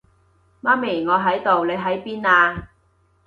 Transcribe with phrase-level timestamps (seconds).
[0.63, 2.69] 媽咪，我喺度，你喺邊啊？